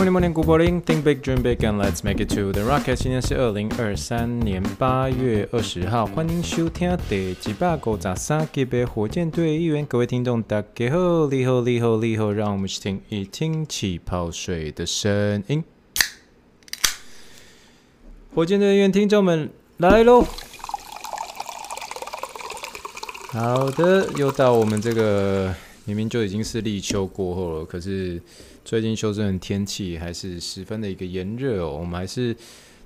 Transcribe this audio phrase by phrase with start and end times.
[0.00, 0.80] Morning, morning, good morning.
[0.80, 2.96] Think big, dream big, and let's make it to the rocket.
[2.96, 9.84] 今天是二零二三年八月二十号，欢迎收听第几百个十三集的火箭队预言。
[9.84, 15.62] 各位听众，大家好，你好，你好，你好，让我们去听一听气泡水的声音。
[18.34, 20.24] 火箭队预言听众们来喽！
[23.32, 25.54] 好的，又到我们这个
[25.84, 28.22] 明明就已经是立秋过后了，可是。
[28.64, 32.36] 最近修正的天气还是十分的一个炎热哦，我们还是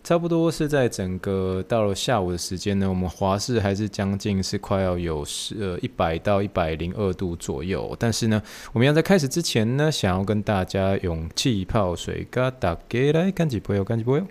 [0.02, 7.96] 差不多是在整个到了下午的时间呢，我们华氏还是将近是快要有十呃一百到一百零二度左右。
[7.98, 8.42] 但是呢，
[8.72, 14.26] 我们要在开始之前呢，想要跟大家用气泡水嘎打给来干几杯哦，干几杯哦。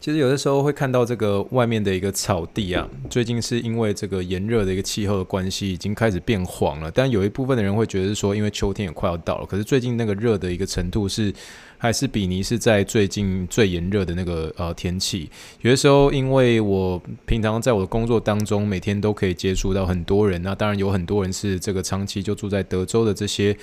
[0.00, 6.90] 其实有的时候会看到这个外面的一个草地啊，最近是因为这个炎热的一个气候的关系，已经开始变黄了。
[6.90, 11.30] 但有一部分的人会觉得说，因为秋天也快要到了，可是最近那个热的一个程度是
[11.76, 15.28] 还是比尼是在最近最炎热的那个呃天气。
[15.60, 23.54] 有的时候，因为我平常在我的工作当中，每天都可以接触到很多人，那当然有很多人是这个长期就住在德州的这些，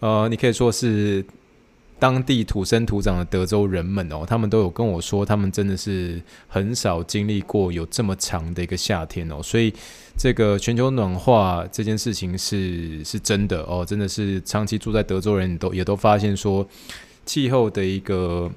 [0.00, 1.24] 呃，你可以说是。
[2.00, 9.72] 当地土生土长的德州人们哦，他们都有跟我说，他们真的是很少经历过有这么长的一个夏天哦，所以
[10.16, 16.66] 这个全球暖化这件事情是是真的哦，真的是长期住在德州人都也都发现说，
[17.26, 18.50] 气候的一个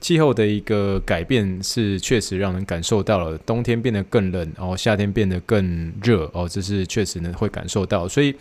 [0.00, 8.34] 气候的一个改变是确实让人感受到了，冬天变得更冷，然后夏天变得更热哦，这是确实呢会感受到，所以。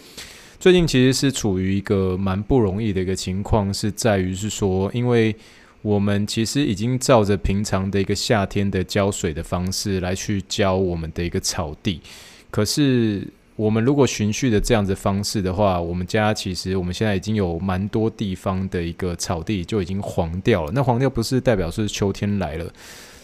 [0.64, 5.36] 最近其实是处于一个蛮不容易的一个情况，是在于是说，因为
[5.82, 11.99] 我们其实已经照着平常的一个夏天的浇水的方式来去浇我们的一个草地，
[12.49, 13.27] 可是
[13.58, 20.71] 我们如果循序的这样子方式的话，我们家其实我们现在已经有蛮多地方的一个草地就已经黄掉了。
[20.73, 22.71] 那黄掉不是代表是秋天来了，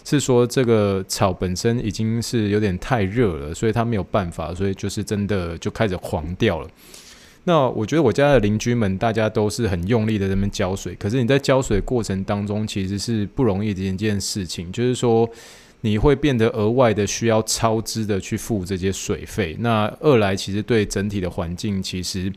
[0.03, 6.67] 是说这个草本身已经是有点太热了，所以它没有办法，所以就是真的就开始黄掉了。
[7.49, 10.93] 那我觉得我家的邻居们，大家都是很用力的在那边浇水。
[10.93, 15.27] 可是你在浇水过程当中，其实是不容易的一件事情，就是说
[15.81, 19.57] 你会变得额外的需要超支的去付这些水费。
[19.61, 22.31] 那二来，其实对整体的环境其实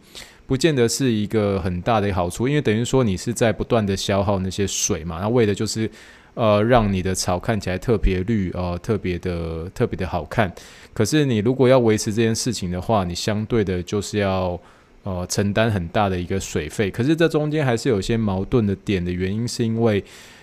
[0.46, 5.18] 不见得是一个很大的好处，因为等于说你是在不断的消耗那些水嘛。
[5.20, 5.90] 那为的就是
[6.32, 10.50] 呃让你的草看起来特别绿呃特别的特别的好看。
[10.94, 14.58] 可是你如果要维持这件事情的话，你相对的就是要。
[15.04, 20.02] 呃，承担很大的一个水费，可是这中间还是有些矛盾的点的原因，是因为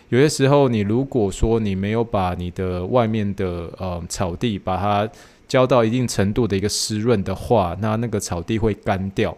[0.10, 5.10] 有些时候你如果说你没有把你的外面的呃草地把它
[5.48, 9.36] 浇到一定程度的一个湿润的话，那那个草地会干掉。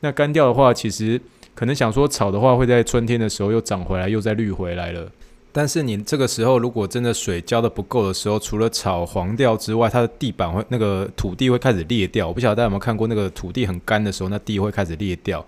[0.00, 1.20] 那干掉的话，其实
[1.54, 5.08] 可能想说草的话会在春天的时候又长回来，又再绿回来了。
[5.56, 12.28] 但是你这个时候如果真的水浇的不够的时候，除了草黄掉之外，它的地板会那个土地会开始裂掉。
[12.28, 15.42] 我不晓得大家有没有看过那个土地很干的时候，那地会开始裂掉。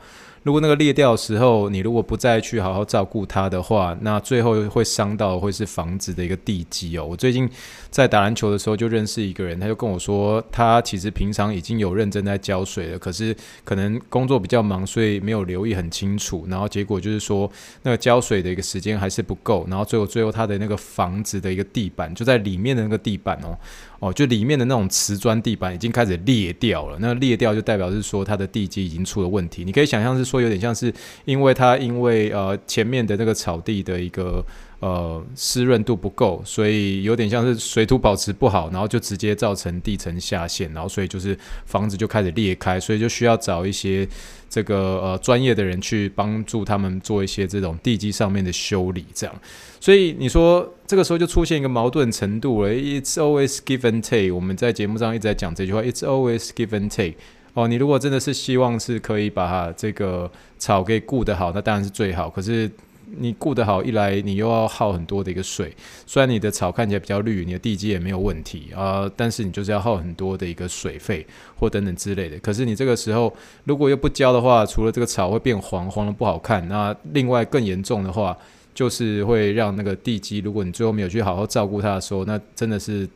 [0.49, 7.05] 如果那个裂掉的时候，你如果不再去好好照顾它的话，那最后会伤到会是房子的一个地基哦。
[7.05, 7.47] 我最近
[7.91, 16.47] 在打篮球的时候就认识一个人，他就跟我说，他其实平常已经有认真在浇水了，可是可能工作比较忙，所以没有留意很清楚。
[16.49, 17.51] 然后结果就是说，
[17.83, 23.55] 那个浇水的一个时间还是不够，然后最后最后他的那个房子的一个地板就在里面的那个地板哦。
[24.01, 26.97] 哦，就里面的那种瓷砖地板已经开始裂掉了。
[27.01, 29.65] 那裂掉就代表是说它的地基已经出了问题。
[29.65, 30.93] 你可以想象是说有点像是
[31.25, 34.45] 因为它因为呃前面的那个草地的一个
[34.81, 41.37] 呃湿润度不够，所以有点像是水土保持不好，然后就直接造成地层下陷，然后所以就是
[41.67, 44.09] 房子就开始裂开，所以就需要找一些
[44.49, 49.35] 这个呃专业的人去帮助他们做一些这种地基上面的修理，这样。
[49.81, 52.73] 所以你说这个时候就出现一个矛盾程度了。
[52.73, 54.35] It's always give and take。
[54.35, 55.83] 我们在节目上一直在讲这句话。
[55.83, 57.15] It's always give and take。
[57.55, 62.29] 哦，你如果真的是希望是可以把这个草给顾得好，那当然是最好。
[62.29, 62.71] 可是
[63.17, 65.75] 你顾得好，一来你又要耗很多的一个水。
[66.07, 71.27] 虽然你的草看起来比较绿，你的地基也没有问题啊，但是你就是要耗很多的一个水费
[71.57, 72.39] 或等等之类的。
[72.39, 73.35] 可是你这个时候
[73.65, 78.37] 如果又不浇的话，除了这个草会变黄，黄的不好看，那另外更严重的话。
[78.75, 83.09] 就是会让那个地基，如果你最后没有去好好照顾它的时候，那真的是。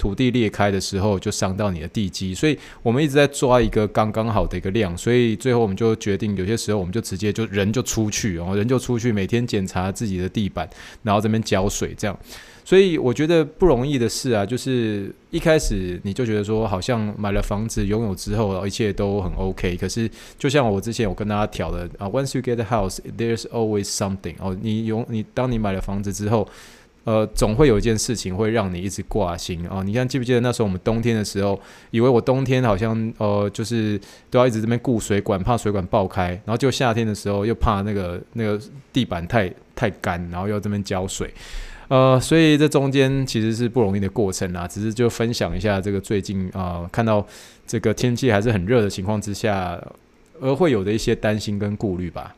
[0.00, 10.66] 土地裂开的时候，就伤到你的地基，所以我们一直在抓一个刚刚好的一个量，所以最后我们就决定，有些时候我们就直接就人就出去，然后人就出去，每天检查自己的地板，
[11.02, 12.18] 然后这边浇水，这样。
[12.64, 19.76] 所以我觉得不容易的事啊，就是一开始你就觉得说，好像买了房子拥有之后，一切都很 OK。
[19.76, 20.08] 可是
[20.38, 24.36] 就像我之前有跟大家挑的啊，Once you get a house，there's always something。
[24.38, 26.48] 哦，你有你当你买了房子之后。
[27.10, 29.82] 呃，总会有一件事情会让你一直挂心啊！
[29.84, 31.60] 你看，记不记得那时候我们冬天的时候，
[31.90, 38.60] 以为我冬天好像呃，就是都要一直这边顾水管，怕水管爆开，然后就夏天的时候又怕那个那个
[38.92, 41.34] 地板太太干，然后要这边浇水，
[41.88, 44.68] 呃，所以这中间其实是不容易的过程啊。
[44.68, 47.26] 只是就分享一下这个最近啊、看到
[47.66, 49.82] 这个天气还是很热的情况之下，
[50.40, 52.36] 而会有的一些担心跟顾虑吧。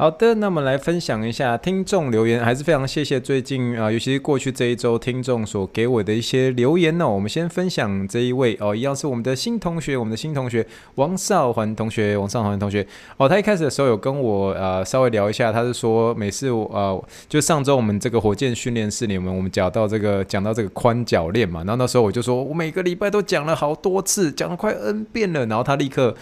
[0.00, 7.06] 好的，那么来分享一下听众留言，还是非常谢谢最近啊、尤其是过去这一周听众所给我的一些留言哦。
[7.06, 12.86] 我们先分享这一位哦，一样是我们的新同学，我们的新同学王少环同学，王少环同学
[13.18, 26.16] 哦，他一开始的时候有跟我呃稍微聊一下，他是说每次我呃就上周我们这个火箭训练室里面，我们讲到这个讲到这个宽脚链嘛，然后那时候我就说我每个礼拜都讲了好多次，讲了快 N 遍了，然后他立刻。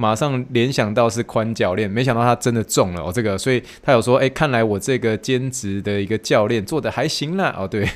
[0.00, 7.86] 马上联想到是宽脚链，没想到他真的中了哦，这个，所以他有说，哎，看来我这个兼职的一个教练做的还行啦，哦， 对，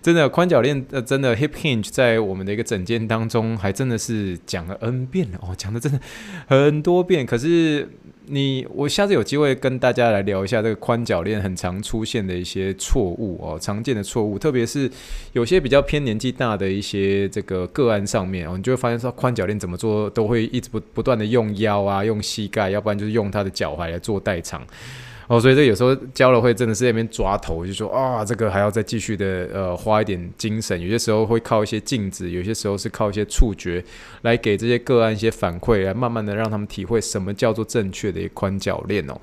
[0.00, 5.98] 真的宽脚链，呃，真的 hip hinge 在我们的一个整间当中，还真的是讲了 N 遍了哦，讲的真的
[6.46, 7.88] 很多遍，可是。
[8.30, 14.88] 你我下次有机会跟大家来聊一下这个宽脚链很常出现的一些错误哦，常见的错误，特别是
[15.32, 24.64] 有些比较偏年纪大的一些这个个案上面哦，你就会发现说宽脚链怎么做都会一直不不断的用腰啊，用膝盖，要不然就是用他的脚踝来做代偿。
[25.30, 30.80] 哦，所以这有时候教了会真的是在那边抓头，就说啊，这个还要再继续的呃花一点精神。
[30.80, 33.80] 有些时候会靠一些镜子，有些时候是靠一些触觉
[34.22, 39.14] 来给这些个案一些反馈，来慢慢的让他们体会什么叫做正确的一宽脚链哦。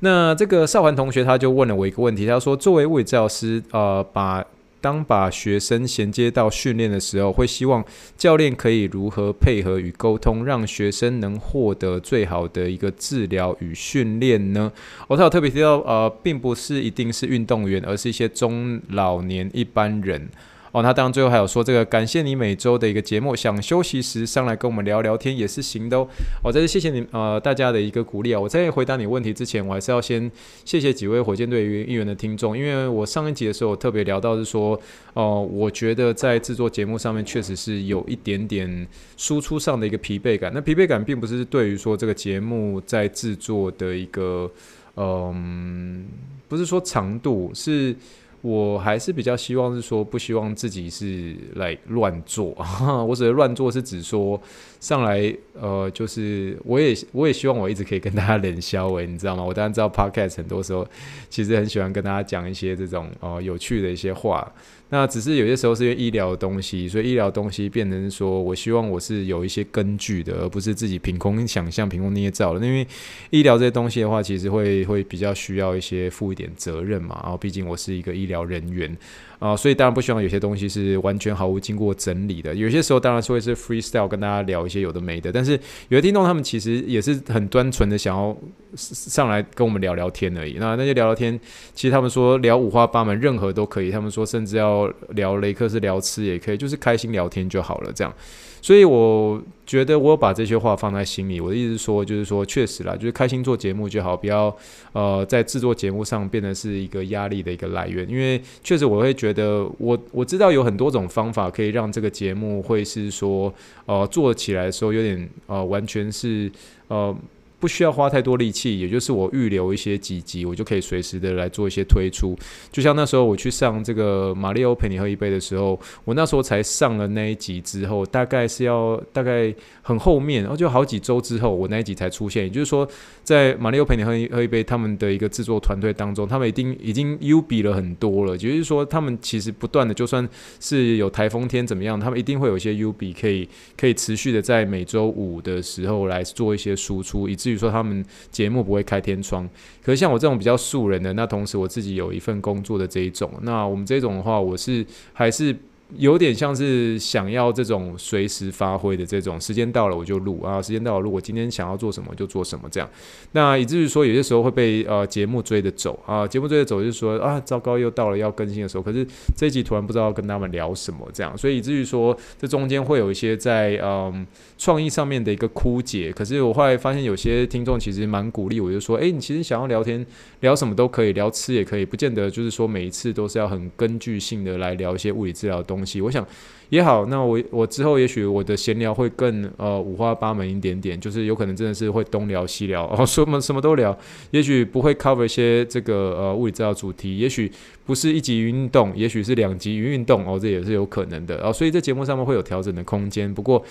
[0.00, 4.44] 那这个少环同学他就问了我一个问题，他说作为物理治疗师，呃，把。
[4.82, 7.82] 当把学生衔接到训练的时候，会希望
[8.18, 14.72] 教练可以如何配合与沟通，让学生能获得最好的一个治疗与训练呢？
[15.06, 20.28] 我、哦、他有特别提到，呃，并不是一定是运动员，而是一些中老年一般人。
[20.72, 26.08] 哦，他当然最后还有说这个，感谢你每周的一个节目，想休息时上来跟我们聊聊天也是行的哦。
[26.42, 28.40] 哦、再次谢谢你呃大家的一个鼓励啊！
[28.40, 30.30] 我在回答你问题之前，我还是要先
[30.64, 34.80] 谢谢几位火箭队员议员的听众，因为我上一集的时候特别聊到是说，
[35.12, 38.88] 哦、我觉得在制作节目上面确实是有一点点
[39.18, 40.50] 输出上的一个疲惫感。
[40.54, 44.50] 那疲惫感并不是对于说这个节目在制作的一个，
[44.96, 46.06] 嗯、
[46.48, 47.94] 不是说长度是。
[48.42, 52.54] 我还是比较希望是说，不希望自己是来乱做。
[53.08, 54.40] 我指的乱做是指说，
[54.80, 59.44] 上来呃，就是我也我也希望我一直可以跟大家冷消诶，你知道吗？
[59.44, 60.86] 我当然知道 Podcast 很多时候
[61.30, 64.52] 其实很喜欢跟大家讲一些这种呃有趣的一些话。
[64.92, 72.64] 那只是有些时候是因为医疗的东西，所以医疗东西变成说我希望我是有一些根据的，而不是自己凭空想象、凭空捏造的。
[72.64, 72.86] 因为
[73.30, 77.18] 医疗这些东西的话，其实会会比较需要一些负一点责任嘛。
[77.22, 78.94] 然后毕竟我是一个医疗人员。
[79.38, 82.54] 啊、所以当然不希望有些东西是完全毫无经过整理的。
[82.54, 85.58] 有些时候当然是会是 freestyle 跟大家聊一些有的没的，但是
[85.88, 88.36] 有些听众他们其实也是很单纯的想要
[88.76, 90.58] 上来跟我们聊聊天而已。
[90.60, 91.36] 那那些聊聊天，
[91.74, 93.90] 其实他们说聊五花八门，任何都可以。
[93.90, 98.14] 他们说甚至要聊雷克是聊吃也可以，就是开心聊天就好了，这样。
[98.60, 101.40] 所以我觉得我把这些话放在心里。
[101.40, 104.56] 我的意思说，就是说，确实啦，就是开心做节目就好，不要
[104.92, 108.08] 呃在制作节目上变得是一个压力的一个来源。
[108.08, 113.52] 因为确实我会觉得，我我知道有很多种方法可以让这个节目会是说
[113.86, 116.50] 呃做起来的时候有点呃完全是
[116.86, 117.14] 呃。
[117.62, 122.36] 不需要花太多力气，也就是我预留一些几集，我就可以随时的来做一些推出。
[122.72, 132.42] 就像那时候我去上这个马里欧陪你喝一杯的时候，我那时候才上了那一集之后，大概是要大概很后面，然后就好几周之后，我那一集才出现。
[132.42, 132.84] 也就是说，
[133.22, 138.32] 在马里欧陪你喝一喝一杯他们的一个制作团队当中，他们已经已经 U 比了很多了。
[138.32, 140.28] 也就是说，他们其实不断的，就算
[140.58, 147.51] 是有台风天怎么样，他们一定会有一些 U 比可以可以持续的在每周五的时候来做一些输出，以至于。
[147.52, 149.46] 比如说他们节目不会开天窗，
[149.82, 155.54] 可是像我这种比较素人的，那同时我自己有一份工作的这一种，那我们这种的话，我是还是
[155.96, 162.88] 有点像是想要这种随时发挥的这种，时间到了我就录啊，时间到了，如果今天想要做什么就做什么这样。
[163.32, 169.06] 那以至于说有些时候会被呃节目追着走啊，节目追着走就是说啊，糟糕，又到了要更新的时候，可是
[169.36, 176.12] 这一集突然不知道跟他们聊什么这样，所以以至于说这中间会有一些在嗯创意上面的一个枯竭。
[176.12, 180.04] 可是我后来发现有些听众其实蛮鼓励我，就说，诶，你其实想要聊天
[180.40, 185.62] 聊什么都可以，聊吃也可以，不见得就是说每一次都是要很根据性的来聊一些物理治疗的
[186.00, 186.26] 我想
[186.70, 192.86] 也好，那我我之后也许我的闲聊会更呃五花八门一点点，就是有可能真的是会东聊西聊。
[192.86, 193.96] 哦， 什么什么都聊，
[194.30, 197.50] 也许不会 cover 一些这个呃物理治疗主题，也许
[197.84, 201.36] 不是一集运动，也许是两集运动哦，这也是有可能的。
[201.46, 203.62] 哦，所以在节目上面会有调整的空间，不过。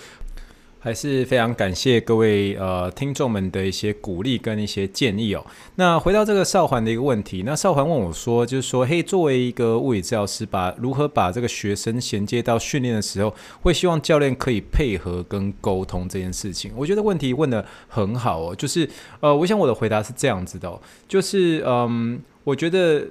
[0.84, 5.46] 还是非常感谢各位呃听众们的一些鼓励跟一些建议哦。
[5.76, 16.72] 那回到这个少环的一个问题，那少环问我说，就是说，嘿，作为一个物理治疗师，把如何把这个学生衔接到训练的时候，会希望教练可以配合跟沟通这件事情。
[16.76, 18.88] 我觉得问题问得很好哦，就是
[19.20, 23.06] 呃，我想我的回答是这样子的哦，就是嗯，我觉得。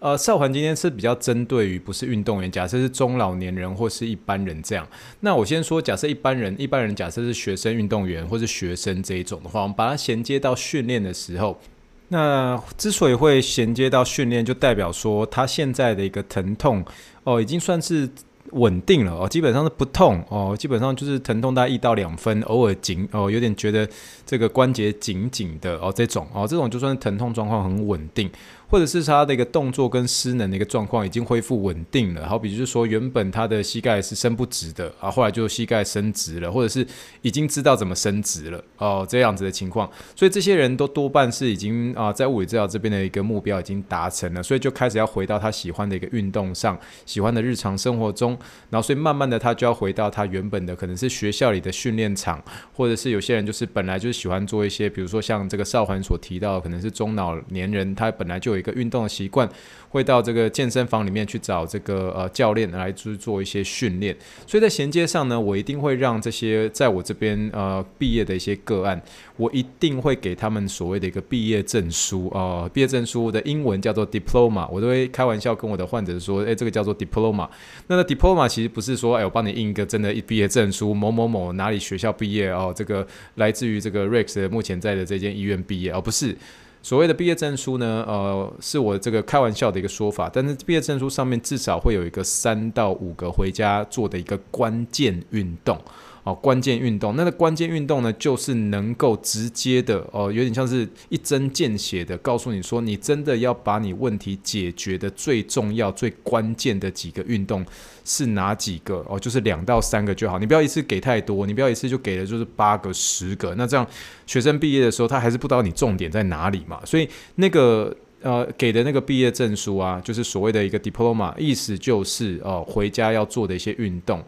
[0.00, 4.86] 呃，少环今天是比较针对于不是运动员，假设是中老年人或是一般人这样。
[5.20, 11.60] 那我先说，假设一般人，一般人假设是学生运动员或是学生这一种的话，我们把它衔接到训练的时候，
[12.08, 16.82] 那之所以会衔接到训练，就代表说他现在的一个疼痛
[17.24, 18.08] 哦，已经算是
[18.52, 23.86] 稳定了哦，基本上是不痛哦，基本上就是疼痛大概一到两分，偶尔紧哦，有点觉得
[24.24, 28.30] 这个关节紧紧的哦，这种哦，这种就算是疼痛状况很稳定。
[28.70, 36.86] 或者是他的一个动作跟失能的一个状况已经恢复稳定了，好比就是说原本他的膝盖是伸不直的啊，后来就膝盖伸直了，或者是
[37.20, 48.38] 已经知道怎么伸直了哦，这样子的情况，所以这些人都多半是已经啊在物理治疗这边的一个目标已经达成了，所以就开始要回到他喜欢的一个运动上，喜欢的日常生活中，
[48.70, 52.40] 然后所以慢慢的他就要回到他原本的可能是学校里的训练场，
[52.72, 58.59] 或者是有些人就是本来就喜欢做一些，比如说像这个少环所提到，可能是中老年人，他本来就有。
[58.60, 59.48] 一个运动的习惯，
[59.88, 69.00] 会到这个健身房里面去找这个呃教练来去做一些训练，所以在衔接上呢，我一定会让这些在我这边呃毕业的一些个案，
[69.36, 77.48] 我一定会给他们所谓的一个毕业证书啊、呃，毕业证书的英文叫做 diploma，我都会开玩笑跟我的患者说，诶，这个叫做 diploma。
[77.88, 86.36] 那个 diploma 其实不是说，诶，我帮你印一个真的一毕业证书，某某某哪里学校毕业哦，这个来自于这个 Rex 目前在的这间医院毕业，而、哦、不是。
[86.82, 95.78] 所谓的毕业证书呢，呃，是我这个开玩笑的一个说法，但是毕业证书上面至少会有一个三到五个回家做的一个关键运动。
[96.22, 107.64] 哦，关键运动，那个关键运动呢，就是能够直接的哦，有点像是一针见血的告诉你说，你真的要把你问题解决的最重要、最关键的几个运动
[108.04, 109.04] 是哪几个？
[109.08, 113.86] 哦，就是两到三个就好，你不要一次给太多，你不要一次就给了就是八个、十个，那这样
[114.26, 116.80] 学生毕业的时候他还是不知道你重点在哪里嘛。
[116.84, 124.22] 所以那个呃给的那个毕业证书啊，就是所谓的一个 diploma，意思就是哦回家要做的一些运动。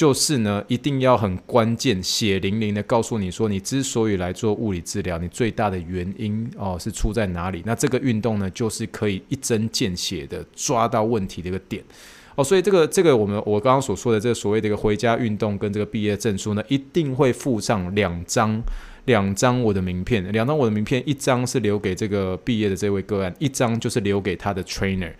[0.00, 7.62] 就是呢，一定要很关键、血淋淋的告诉你说，你之所以来做物理治疗，你最大的原因哦是出在哪里？
[7.66, 11.84] 那这个运动呢，就是可以一针见血的抓到问题的一个点
[12.34, 12.42] 哦。
[12.42, 18.58] 所以这个这个我们我刚刚所说的这个所谓的一个回家运动跟这个毕业证书呢，一定会附上两张
[19.04, 25.12] 两张我的名片，两张我的名片，一张是留给这个毕业的这位个案，一张就是留给他的 trainer。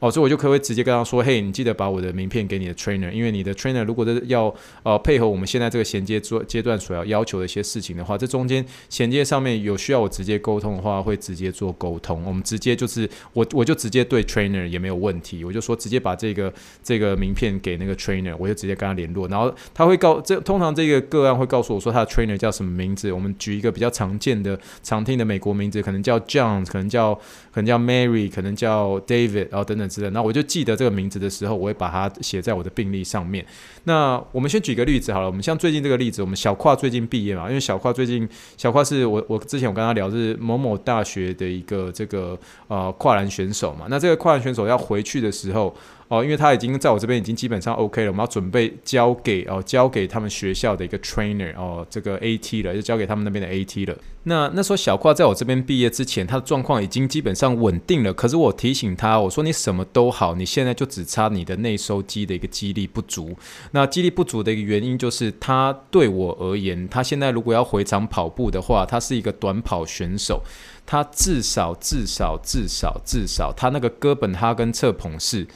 [0.00, 4.52] 哦，所以我就可以直接跟他说：“嘿，你记得把我的名片给你的 trainer，因为你的 trainer 如果是要
[4.82, 12.24] 呃配合我们现在这个衔接做阶段所要要求的一些事情的话，这中间衔接上面有需要我直接沟通的话，会直接做沟通。
[12.24, 16.50] 我们直接就是我我就直接对 trainer 也没有问题，我就说直接把这个
[16.82, 23.12] 这个名片给那个 trainer，我就直接跟他联络，然后他会告这通常这个个案会告诉我说他的 trainer 叫什么名字。
[23.12, 27.14] 我们举一个比较常见的常听的美国名字，可能叫 John，可能叫
[27.52, 33.44] 可能叫 Mary，可能叫 David，然后等等。”那我就记得这个名字的时候，我会把它写在我的病历上面。
[33.84, 45.74] 那我们先举个例子好了，我们像最近这个例子，我们小跨最近毕业嘛，因为小跨最近小跨是我我之前我跟他聊是某某大学的一个这个呃跨栏选手嘛，那这个跨栏选手要回去的时候。
[46.10, 53.96] 哦，因为他已经在我这边已经基本上 OK 了，我们要准备交给哦，交给他们学校的一个 trainer 哦，这个 AT 了，就交给他们那边的 AT 了。
[54.24, 58.12] 那那时候小跨在我这边毕业之前，他的状况已经基本上稳定了。
[58.12, 63.36] 可是我提醒他，我说你什么都好，你现在就只差你的内收肌的一个肌力不足。
[63.70, 70.42] 那肌力不足的一个原因就是，他对我而言，他现在如果要回场跑步的话，他是一个短跑选手，
[70.84, 75.46] 他至少至少至少至少，他那个哥本哈根侧捧式。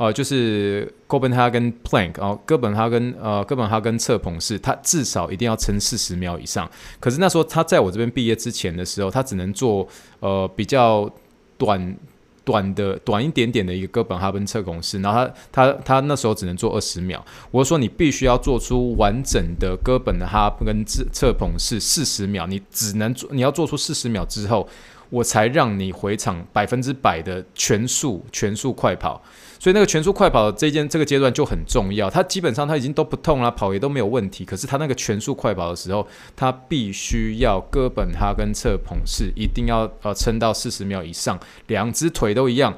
[0.00, 6.66] 呃，就是哥本哈根 plank 哦，哥本哈根呃哥本哈根侧捧式，他至少一定要撑四十秒以上。
[6.98, 9.86] 可是那时候他在我这边毕业之前的时候，他只能做
[10.20, 11.10] 呃比较
[11.58, 11.94] 短。
[12.42, 17.24] 短的短一点点的一个哥本哈根侧拱式，然后他他他那时候只能做二十秒。
[17.50, 24.66] 我说你必须要做出完整的哥本哈根侧侧捧式四十秒，你只能做你要做出四十秒之后，
[25.10, 29.22] 我才让你回场百分之百的全速全速快跑。
[29.58, 34.42] 所以那个全速快跑这件这个阶段就很重要，他基本上他已经都不痛了，跑也都没有问题。
[34.42, 42.74] 可是他那个全速快跑的时候，他必须要哥本哈根侧捧式一定要呃撑到四十秒以上，两只腿都一样。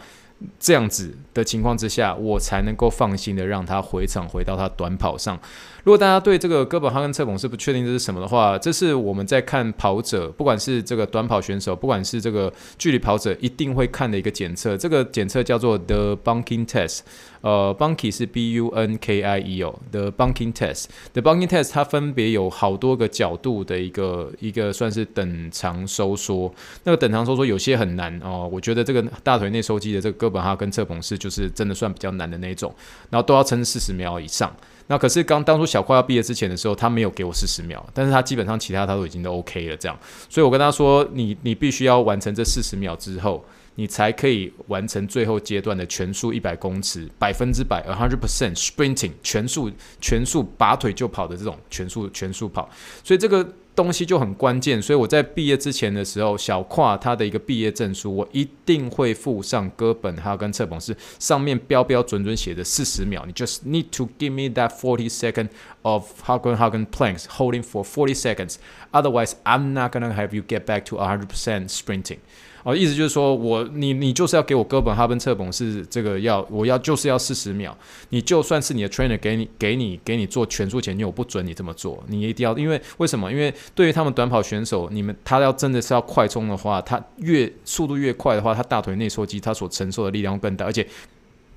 [0.59, 5.39] 这样子的情况之下，我才能够放心的让他回场回到他短跑上。
[5.85, 14.77] 如果大家对这个哥本哈根侧捧式不确定这是什么的话，这是我们在看跑者，不管是这个短跑选手，不管是这个距离跑者，一定会看的一个检测。
[14.77, 17.01] 这个检测叫做 The Bunking Test。
[17.41, 26.55] 呃，Bunky 是 B U N K I E 哦，The Bunking Test，The Bunking Test 它分别有好多个角度的一个一个算是等长收缩。
[26.85, 32.75] 那个等长收缩有些很难哦，我觉得这个大腿内收肌的这个哥本哈根侧捧式就是真的算比较难的那种，
[33.11, 34.53] 然后都要撑四十秒以上。
[34.89, 39.97] 那可是刚当初小快要毕业之前的时候，他没有给我四十秒，但是他基本上其他他都已经都 OK 了这样，
[40.29, 43.45] 所以我跟他说，你你必须要完成这四十秒之后，
[43.77, 49.71] 你才可以完成最后阶段的全速一百公尺，百分之百 a hundred percent sprinting 全速
[50.01, 52.69] 全速拔腿就跑的这种全速全速跑，
[53.05, 53.47] 所以这个。
[53.75, 65.49] 东西就很关键，所以我在毕业之前的时候，小跨他的一个毕业证书，我一定会附上哥本哈根侧捧式，上面标标准准写的四十秒，你 just need to give me that forty second
[65.81, 68.57] of Hagen Hagen planks holding for forty seconds,
[68.91, 72.19] otherwise I'm not gonna have you get back to a hundred percent sprinting.
[72.65, 77.77] 哦，意思就是说我你你就是要给我哥本哈根侧捧是这个要我要就是要四十秒，
[78.11, 83.31] 你就算是你的 trainer 给你给你给你做全速前进，我不准你这么做，你一定要，因为为什么？
[83.33, 90.87] 因为对于他们短跑选手，你们他要真的是要快冲的话，他越速度越快的话，他大腿内收肌他所承受的力量更大，而且。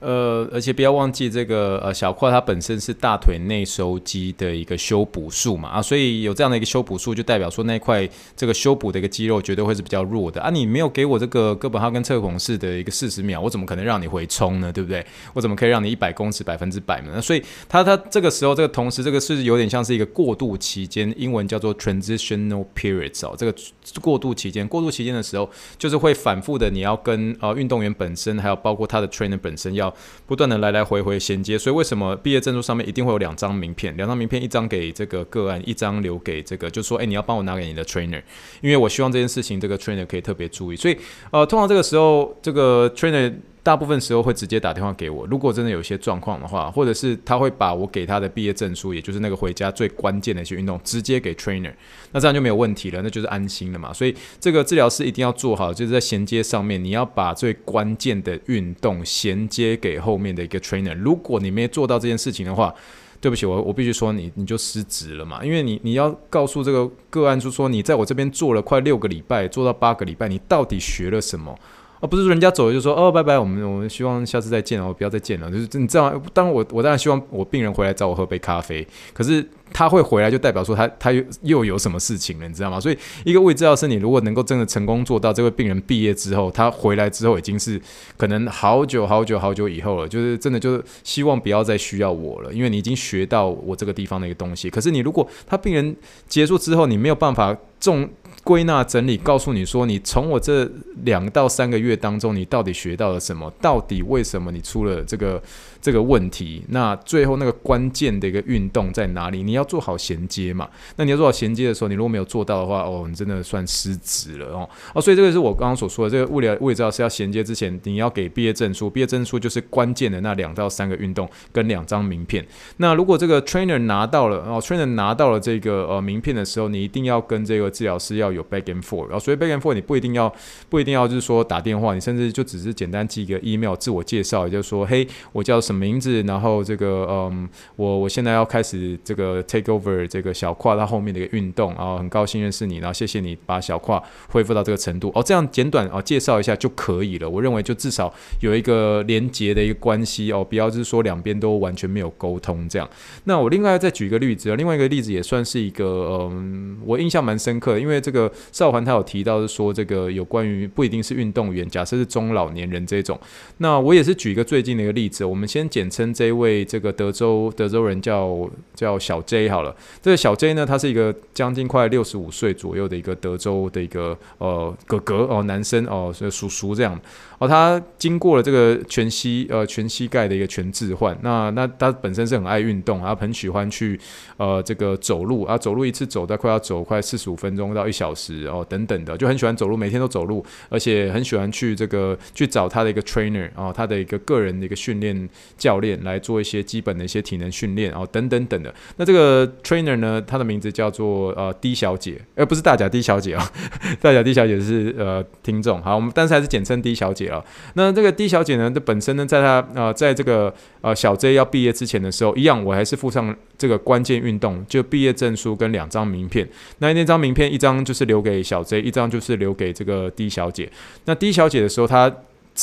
[0.06, 10.52] 呃，而且不要忘记这个呃，小跨它本身是大腿内收肌的一个修补术嘛啊，所以有这样的一个修补术，就代表说那块这个修补的一个肌肉绝对会是比较弱的啊。
[10.52, 14.72] 你没有给我这个哥本哈根侧捧式的一个四十秒，我怎么可能让你回冲呢？
[14.72, 15.04] 对不对？
[15.34, 17.20] 我怎么可以让你一百公尺百分之百呢？
[17.20, 23.34] 所以它它这个时候这个同时这个是有点像是一个过渡期间，英文叫做 transitional periods 哦。
[23.36, 23.56] 这个
[24.00, 29.92] 过渡期间，过渡期间的时候，就是会反复的，你要跟呃运动员本身，还有包括他的 trainer 本身要。
[30.26, 33.96] 不断的来来回回衔接，所以为什么毕业证书上面一定会有两张名片？
[33.98, 38.22] 两张名片，一张给这个个案，一张留给这个，就是说，诶，你要帮我拿给你的 trainer，
[38.62, 40.76] 因为我希望这件事情这个 trainer 可以特别注意。
[40.76, 40.98] 所以，
[41.32, 43.34] 呃，通常这个时候，这个 trainer。
[43.66, 51.74] 大部分时候会直接打电话给我，如果真的有一些状况的话，或者是他会把我给他的毕业证书，也就是那个回家最关键的一些运动，直接给 trainer，
[52.12, 53.92] 那这样就没有问题了，那就是安心了嘛。
[53.92, 60.94] 所以这个治疗师一定要做好，就是在衔接上面，你要把最关键的运动衔接给后面的一个 trainer。
[60.94, 62.72] 如果你没做到这件事情的话，
[63.20, 71.58] 对不起，我我必须说你你就失职了嘛，因为你你要告诉这个个案，就说你在我这边做了快六个礼拜，做到八个礼拜，你到底学了什么？
[72.06, 75.50] 而不是说人家走了就说哦，拜拜，我们我们希望下次再见哦，不要再见了。
[75.50, 82.80] 就是你知道，当然我我当然希望我病人回来找我喝杯咖啡，可是他会回来就代表说他他又又有什么事情了，你知道吗？
[82.80, 87.82] 所以一个物理治疗师，你如果能够真的成功做到这位病人毕业之后，他回来之后已经是
[88.18, 94.70] 可能好久好久好久以后了，就是真的就是希望不要再需要我了，因为你已经学到我这个地方的一个东西。
[94.70, 95.96] 可是你如果他病人
[96.28, 98.08] 结束之后，你没有办法重。
[98.46, 100.72] 归纳整理，告诉你说，你从我这
[101.04, 103.52] 两到三个月当中，你到底学到了什么？
[103.60, 105.42] 到底为什么你出了这个？
[105.86, 109.44] 这个问题，那最后那个关键的一个运动在哪里？
[109.44, 110.68] 你要做好衔接嘛？
[110.96, 115.00] 那你要做好衔接的时候，你如果没有做到的话，哦，你真的算失职了哦哦。
[115.00, 122.44] 所以这个是我刚刚所说的，这个物理物理治疗师要衔接之前，你要给毕业证书，毕业证书就是关键的那两到三个运动跟两张名片。
[122.78, 129.06] 那如果这个 trainer 拿到了哦，trainer 拿到了这个呃名片的时候，你一定要跟这个治疗师要有 back and forth。
[129.06, 130.34] 然后所以 back and forth 你不一定要
[130.68, 135.75] 不一定要就是说打电话，你甚至就只是简单寄一个 email 自我介绍，也就是说，嘿，我叫什。
[135.76, 147.30] 名字，然后这个嗯，我我现在要开始这个 take over 这个小跨它后面的一个运动啊，很高兴认识你，然后谢谢你把小跨恢复到这个程度哦，这样简短哦介绍一下就可以了。
[147.30, 152.90] 我认为就至少有一个连接的一个关系哦，不要就是说两边都完全没有沟通这样。
[153.26, 157.66] 那我另外再举一个例子啊，另外一个例子也算是一个嗯，我印象蛮深刻。
[157.66, 163.20] 刻，因为这个邵环他有提到是说这个有关于不一定是运动员，假设是中老年人这种。
[163.58, 169.74] 那我也是举一个最近的一个例子，我们先简称这位这个德州德州人叫叫小 J 好了。
[170.02, 177.00] 这个小 J 呢，他是一个将近快六十五岁左右的一个德州的一个呃哥哥哦，男生哦，所以叔叔这样。
[177.38, 184.00] 哦，他经过了这个全膝呃全膝盖的一个全置换，那那他本身是很爱运动，他很喜欢去
[184.38, 198.74] 呃这个走路啊，走路一次走大概快要走快四十五分钟到一小时哦等等的，就很喜欢走路，每天都走路，而且很喜欢去这个去找他的一个 trainer 哦，他的一个个人的一个训练教练来做一些基本的一些体能训练哦等等等的。
[198.96, 203.44] 那这个 trainer 呢，他的名字叫做呃 D 小姐，而、呃、不是大甲 D 小姐啊、哦，
[204.00, 207.25] 大甲 D 小姐是呃听众，好，我们但是还是简称 D 小姐。
[207.28, 216.48] 啊，那这个 D 小姐呢，这本身呢，在她呃，在这个呃小 J 要毕业之前的时候，一样，我还是附上这个关键运动，就毕业证书跟两张名片。
[216.80, 220.72] 那那张名片一张就是留给小 J，一张就是留给这个 D 小姐。
[221.06, 222.12] 那 D 小姐的时候，她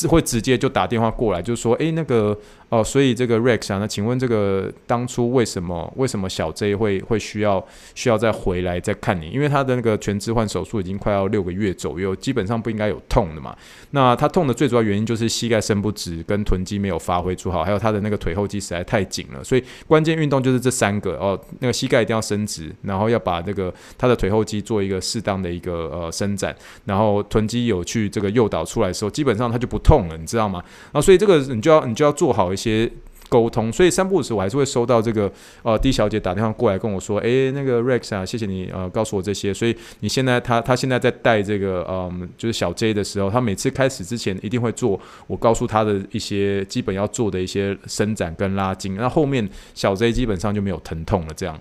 [0.07, 2.37] 会直接就打电话过来，就说，诶，那个。
[2.73, 9.29] 哦，所以这个 Rex 啊，那请问这个当初为什么为什么小 J 会会需要需要再回来再看你？
[9.29, 13.55] 因为他的那个全置换手术已经快要六个月左右，基本上不应该有痛的嘛。
[13.91, 19.43] 那他痛的最主要原因就是膝盖伸不直，跟臀肌没有发挥出好，还有他的那个腿后肌实在太紧了。
[19.43, 26.55] 所以关键运动就是这三个哦，那个膝盖一定要伸直，然后要把那个他的腿后肌做一个适当的一个呃伸展，
[26.85, 30.63] 然后臀肌有去这个诱导出来的时候，基本上他就不痛了，你知道吗？
[30.91, 32.62] 啊，所以这个你就要你就要做好一些。
[32.63, 32.91] 些
[33.29, 35.31] 沟通，所以三不五时我还是会收到这个
[35.63, 39.51] 呃 D 小姐打电话过来跟我说，诶，那个 Rex 啊，谢谢你呃告诉我这些。
[39.51, 51.59] 所以你现在他他现在在带这个嗯就是小 J 的时候，他每次开始之前一定会做我告诉他的一些基本要做的一些伸展跟拉筋，那后面小 J 基本上就没有疼痛了这样。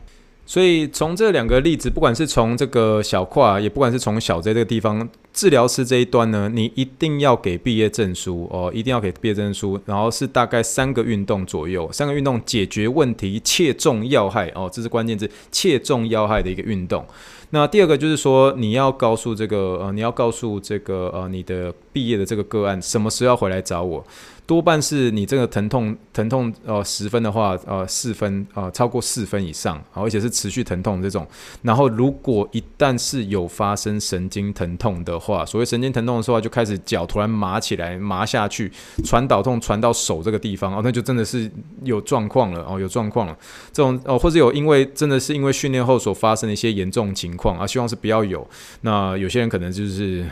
[0.53, 17.03] 所以从这两个例子，不管是从这个小胯，也不管是从小 J 这个地方，治疗师这一端呢，你一定要给毕业证书哦，一定要给毕业证书，然后是大概三个运动左右，三个运动解决问题，切中要害哦，这是关键字，切中要害的一个运动。
[17.49, 24.05] 那第二个就是说，你要告诉这个呃，你要告诉这个呃，你的毕业的这个个案，什么时候要回来找我。
[24.53, 31.27] 多半是你这个疼痛疼痛呃十分的话呃四分呃超过四分以上，而且是持续疼痛这种。
[31.63, 38.71] 然后如果一旦是有发生神经疼痛的话，所谓神经疼痛的时候就开始脚突然麻起来麻下去，
[39.03, 41.51] 传导痛传到手这个地方哦，那就真的是
[41.85, 43.35] 有状况了哦，有状况了。
[43.73, 48.47] 这种哦或者有因为真的是因为训练后所发生的一些严重情况啊，希望是不要有。
[48.83, 50.27] 那有些人可能就是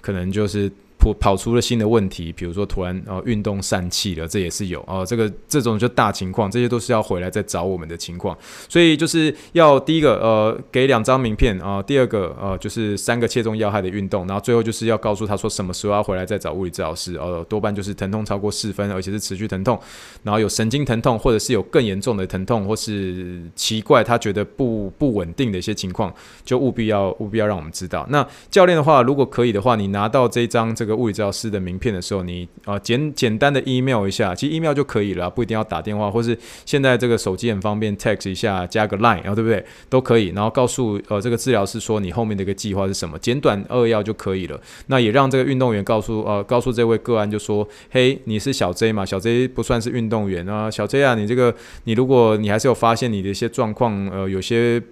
[0.00, 0.70] 可能就是。
[1.00, 8.36] 跑跑出了新的问题，比如说突然呃运动疝气了，这也是有哦，这个这种就大情况，这些都是要回来再找我们的情况，
[8.68, 19.80] 所以就是要第一个呃给两张名片啊，第二个呃就是三个切中要害的运动，然后最后就是要告诉他说什么时候要回来再找物理治疗师哦，多半就是疼痛超过四分，而且是持续疼痛，
[20.22, 28.06] 然后有神经疼痛，或者是有更严重的疼痛，或是奇怪他觉得不不稳定的一些情况，就务必要务必要让我们知道。
[28.10, 30.89] 那教练的话，如果可以的话，你拿到这张这个。
[30.96, 39.64] 物理治疗师的名片的时候，你啊简简单的 email 一下，其实 email 就可以了，不一定要打电话，或是现在这个手机很方便，text 一下，加个 line，然后对不对？
[39.88, 44.60] 都可以，然后告诉呃这个治疗师说你后面的一个计划是什么，简短扼要就可以了。
[44.86, 49.04] 那也让这个运动员告诉呃告诉这位个案就说，嘿，你是小 J 嘛？
[49.04, 54.82] 小 J 不算是运动员啊，小 J 啊，你这个你如果你还是有发现你的一些状况，呃，有些。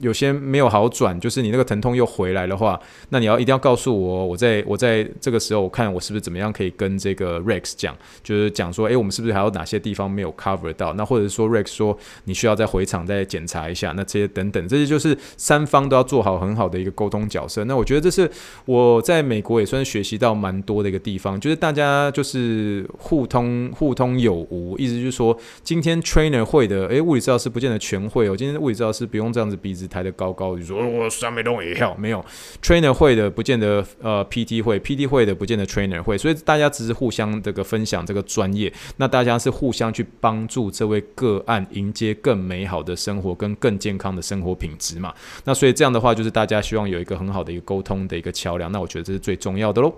[0.00, 2.78] 有些没有好转，就是你那个疼痛又回来的话，
[3.08, 10.92] 那你要一定要告诉我，我在我在这个时候，我看我是不是怎么样可以跟这个 Rex 讲，就是讲说，诶，我们是不是还有哪些地方没有 cover 到？
[10.94, 17.64] 那或者说 Rex 说你需要再回场再检查一下，那这些等等，这些就是三方都要做好很好的一个沟通角色。
[17.64, 18.30] 那我觉得这是
[18.66, 29.85] 我在美国也算是学习到蛮多的一个地方，就是大家就是互通互通有无，意思就是说，今天 trainer 会的，诶，物理治疗师不见得全会哦，今天物理治疗师不用这样子鼻子。
[29.86, 32.24] 抬得高高，你说我上面都也要没有
[32.62, 45.12] trainer 会的，不见得呃 PT 会，PT 会的不见得 trainer 会，所以大家只是互相这个分享这个专业，那大家是互相去帮助这位个案迎接更美好的生活跟更健康的生活品质嘛。
[45.44, 49.94] 那所以这样的话，就是大家希望有一个很好的一个沟通的一个桥梁，那我觉得这是最重要的喽。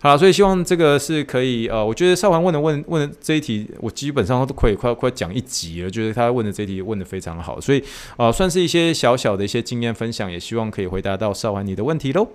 [0.00, 7.82] 好，所以希望这个是可以呃，我觉得少环问的问问的这一题，我基本上都可以快快讲一集了，就是他问的这题问的非常好，所以
[8.16, 12.28] 呃，算是一些小小的一些经验分享，也希望可以回答到少环你的问题喽。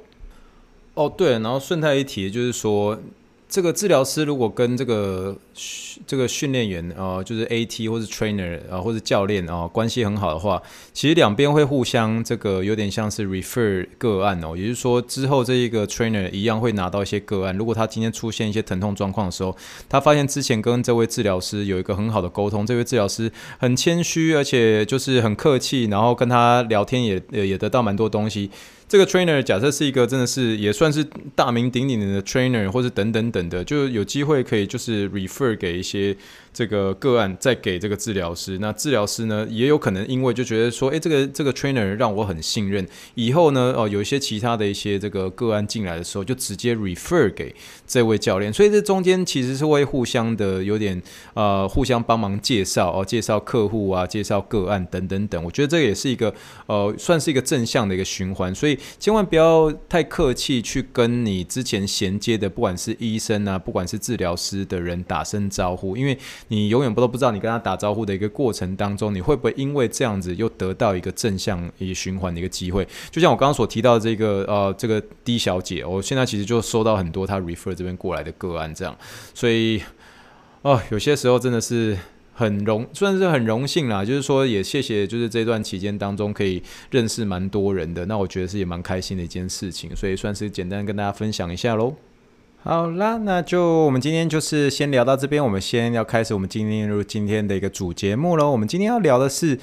[0.94, 3.00] 哦，对，然后顺带一提，就是说。
[3.52, 5.36] 这个治疗师如果跟这个
[6.08, 10.62] 这个训练员啊、就是 AT 或是 trainer 啊、或者教练啊、关系很好的话，
[10.94, 17.54] 其实两边会互相这个有点像是 refer 个案哦，也就是说之后这一个 trainer 一样会拿到一些个案。
[17.58, 19.54] 如果他今天出现一些疼痛状况的时候，
[19.90, 28.50] 他发现之前跟这位治疗师有一个很好的沟通，这位治疗师很谦虚，而且就是很客气，然后跟他聊天也也得到蛮多东西。
[28.92, 31.02] 这个 trainer 假设是一个真的是也算是
[31.34, 36.14] 大名鼎鼎的 trainer，或者等等等的，就有机会可以就是 refer 给一些。
[36.54, 47.56] 这个个案再给这个治疗师，那治疗师呢也有可能因为就觉得说，诶，这个这个 trainer 让我很信任，以后呢，哦，有一些其他的一些这个个案进来的时候，就直接 refer 给
[47.88, 51.02] 这位教练，所以这中间其实是会互相的有点
[51.36, 66.18] 呃互相帮忙介绍哦，介绍客户啊，介绍个案等等等，我觉得这也是一个呃算是一个正向的一个循环，所以千万不要太客气去跟你之前衔接的，不管是医生啊，不管是治疗师的人打声招呼，因为。
[66.48, 72.86] 你永远不都不知道，你跟他打招呼的一个过程当中，你会不会因为这样子又得到一个正向一循环的一个机会？
[73.10, 78.94] 就像我刚刚所提到的这个呃，这个 D 小姐，我现在其实就收到很多她 refer 这边过来的个案，这样，
[79.34, 79.82] 所以
[80.62, 81.98] 哦，有些时候真的是
[82.34, 84.04] 很荣，算是很荣幸啦。
[84.04, 91.96] 就是说，也谢谢，就是这段期间当中可以认识蛮多人的，那我觉得是也蛮开心的一件事情，所以算是简单跟大家分享一下喽。
[92.64, 95.44] 好啦，那就我们今天就是先聊到这边。
[95.44, 98.52] 我们先要开始我们今天入今天的一个主节目喽。
[98.52, 99.58] 我们今天要聊的是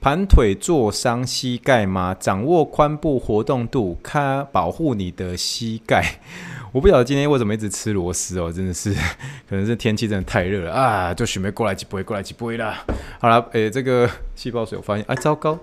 [0.00, 2.14] 盘腿坐伤膝盖吗？
[2.14, 6.20] 掌握髋部活动度，看保护你的膝盖。
[6.74, 8.92] 我不晓得今天为什么一直吃螺丝哦，真的是
[9.48, 12.84] 可能是天气真的太热了啊，就准备过来几杯，过来几杯啦。
[13.20, 15.56] 好了，诶、这个气泡水我发现，哎，糟糕。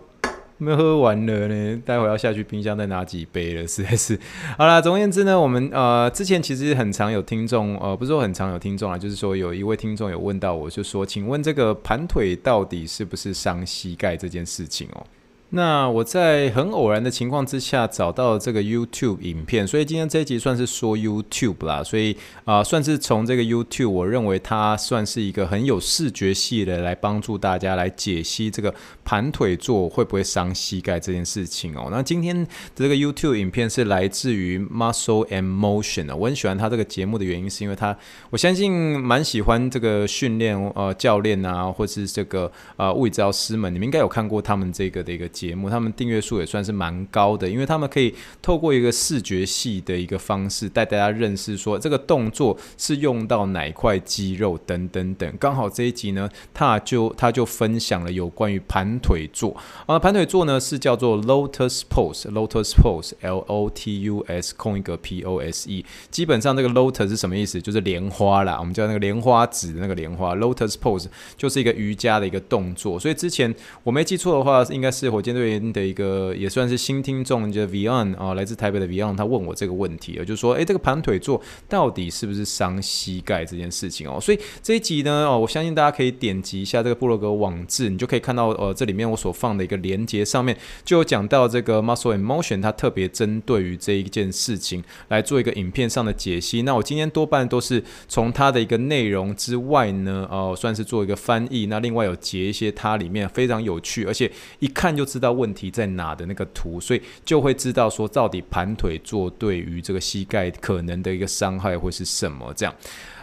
[0.58, 4.18] 没喝完了呢，待会要下去冰箱再拿几杯了，实在是。
[4.58, 15.04] 好啦，总而言之呢，我们呃之前其实很常有听众，呃不是说很常有听众啊，就是说有一位听众有问到我，就说，请问这个盘腿到底是不是伤膝盖这件事情哦？
[15.54, 31.90] 那我在很偶然的情况之下找到这个 YouTube 影片，所以今天这一集算是说 YouTube 啦，所以啊、算是从这个 YouTube，我认为它算是一个很有视觉系的来帮助大家来解析这个盘腿坐会不会伤膝盖这件事情哦。
[31.92, 37.94] 那今天的这个 YouTube 影片是来自于 Muscle and Motion，啊我很喜欢他这个节目的原因是因为他，
[38.30, 45.30] 我相信蛮喜欢这个训练呃教练啊，或是这个呃物理治疗师们，你们应该有看过他们这个的一个。
[45.42, 55.34] 节目，他们订阅数也算是蛮高的，因为他们可以透过一个视觉系的一个方式带大家认识说这个动作是用到哪块肌肉等等等。
[55.40, 65.84] 刚好这一集呢，他就他就分享了有关于盘腿坐啊，盘腿坐呢是叫做 Lotus Pose，Lotus Pose，L O T U S 空一个 P O S E。
[66.12, 67.60] 基本上这个 Lotus 是什么意思？
[67.60, 70.36] 就是莲花啦，我们叫那个莲花指的那个莲花。
[70.36, 73.00] Lotus Pose 就是一个瑜伽的一个动作。
[73.00, 73.52] 所以之前
[73.82, 75.31] 我没记错的话，应该是火箭。
[75.34, 84.20] 对的一个也算是新听众，就 Vion 啊，来自台北的 Vion，他问我这个问题啊，就是说，诶，这个盘腿坐到底是不是伤膝盖这件事情哦？
[84.20, 96.62] 所以这一集呢，哦，我相信大家可以点击一下这个部落格网志，你就可以看到，呃，这里面我所放的一个连接上面就有讲到这个 Muscle and Motion，它特别针对于这一件事情来做一个影片上的解析。
[96.64, 101.68] 那我今天多半都是从它的一个内容之外呢，哦，算是做一个翻译。
[101.68, 105.32] 那另外有截一些它里面非常有趣，而且一看就知道。
[105.32, 112.76] 问题在哪的那个图，所以就会知道说到底盘腿坐对于这个膝盖可能的一个伤害会是什么这样。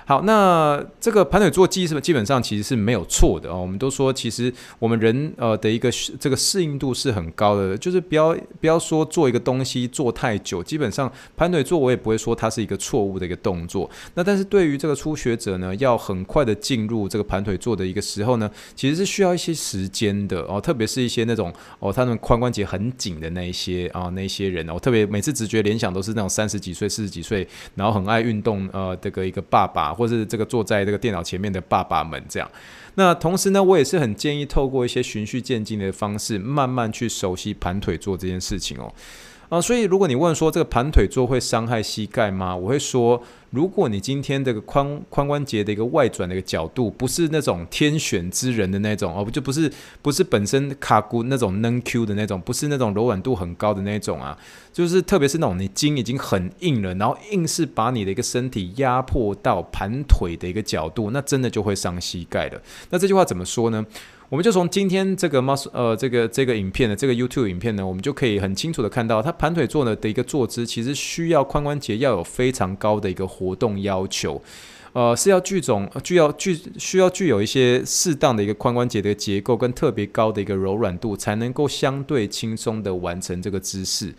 [0.08, 3.60] 好，那这个盘腿坐基是基本上其实是没有错的哦。
[3.60, 13.90] 我们都说，其实我们人呃的一个这个适应度是很高的，就是不要不要说做一个东西做太久，基本上盘腿坐我也不会说它是一个错误的一个动作。
[14.14, 29.97] 那但是对于这个初学者呢，要很快的进入这个盘腿坐的一个时候呢，其实是需要一些时间的哦，特别是一些那种哦，他们髋关节很紧的那一些啊、那些人哦，特别每次直觉联想都是那种三十几岁、四十几岁，然后很爱运动呃这个一个爸爸。
[29.98, 32.48] 或是这个坐在这个电脑前面的爸爸们这样，
[32.94, 38.94] 那同时呢，我也是很建议透过一些循序渐进的方式，慢慢去熟悉盘腿坐这件事情哦。
[39.48, 42.54] 啊，所以如果你问说这个盘腿坐会伤害膝盖吗？
[42.54, 54.36] 我会说，如果你今天这个髋髋关节的一个外转的一个角度不是那种天选之人的那种哦，不就不是不是本身卡骨那种能 Q 的那种，不是那种柔软度很高的那种啊，
[54.70, 62.60] 就是特别是那种你筋已经很硬了，然后硬是把你的一个身体压迫到盘腿的一个角度，那真的就会伤膝盖了。
[62.90, 63.86] 那这句话怎么说呢？
[64.30, 74.42] 我们就从今天这个 mus 呃这个这个影片的这个 YouTube 影片呢，我们就可以很清楚的看到，它盘腿坐呢的一个坐姿，其实需要髋关节要有非常高的一个活动要求。
[74.92, 84.14] 呃，是要具种具要具需要具有一些适当的一个髋关节的结构跟特别高的一个柔软度，才能够相对轻松的完成这个姿势。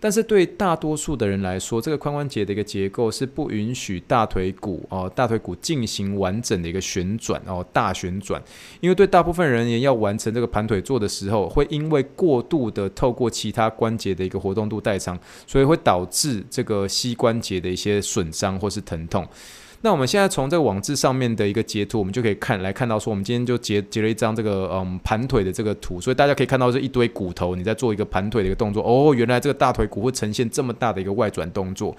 [0.00, 8.42] 但是对大多数的人来说，这个髋关节的一个结构是不允许大腿骨哦、大腿骨进行完整的一个旋转哦，大旋转。
[8.80, 19.26] 因为对大部分人也要完成这个盘腿坐的时候，会因为过度的透过其他关节的一个活动度代偿，所以会导致这个膝关节的一些损伤或是疼痛。
[19.82, 31.94] 那我们现在从这个网志上面的一个截图，我们就可以看来看到说，我们今天就截截了一张这个嗯盘腿的这个图，所以大家可以看到这一堆骨头，你在做一个盘腿的一个动作，哦，原来这个大腿骨会呈现这么大的一个外转动作。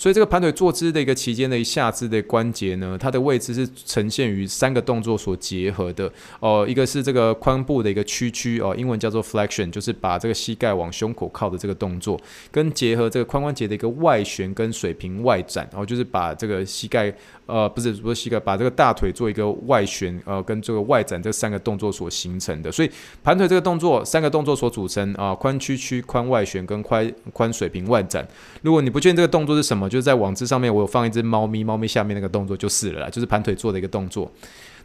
[0.00, 6.10] 所以这个盘腿坐姿的一个期间的下肢的关节呢，它的位置是呈现于三个动作所结合的
[6.40, 12.18] 哦，一个是这个髋部的一个屈曲哦，英文叫做 flexion，就是把这个膝盖往胸口靠的这个动作，
[12.50, 17.14] 跟结合这个髋关节的一个外旋跟水平外展，然后就是把这个膝盖
[17.50, 22.70] 呃不是不是膝盖，把这个大腿做一个外旋呃跟这个外展这三个动作所形成的。
[22.70, 22.90] 所以
[23.22, 28.26] 盘腿这个动作三个动作所组成啊，髋屈曲、髋外旋跟髋髋水平外展。
[28.62, 34.30] 如果你不确定这个动作是什么，就是在网志上面，我有放一只猫咪，猫咪下面那个动作就是了啦，就是盘腿做的一个动作。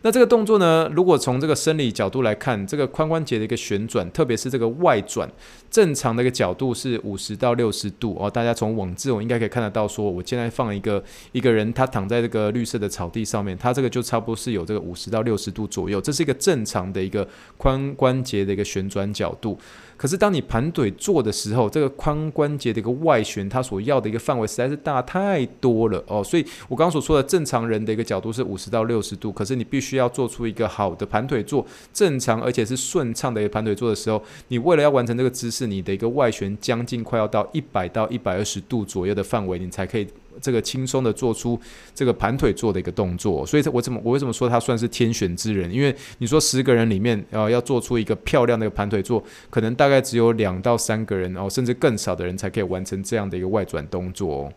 [0.06, 5.28] 那这个动作呢，如果从这个生理角度来看，这个髋关节的一个旋转，特别是这个外转，
[5.72, 8.30] 正常的一个角度是五十到六十度哦。
[8.30, 19.58] 大家从网志我应该可以看得到，说我现在放一个一个人，他躺在这个绿色的草地上面，他这个就差不多是有这个五十到六十度左右，这是一个正常的一个髋关节的一个旋转角度。
[19.98, 26.24] 可是当你盘腿坐的时候，这个髋关节的一个外旋，它所要的一个范围实在是大太多了哦。
[26.24, 29.96] 所以我刚刚所说的正常人的一个角度是五十到六十度，可是你必须。
[29.96, 40.06] 要做出一个好的盘腿坐，正常而且是顺畅的一个盘腿坐的时候，你为了要完成这个姿势，你的一个外旋将近快要到一百到一百二十度左右的范围，你才可以
[40.42, 41.60] 这个轻松的做出
[41.94, 43.46] 这个盘腿坐的一个动作。
[43.46, 45.72] 所以，我怎么我为什么说他算是天选之人？
[45.72, 54.54] 因为你说十个人里面，呃，要做出一个漂亮的盘腿坐，可能大概只有两到三个人哦，甚至更少的人才可以完成这样的一个外转动作哦。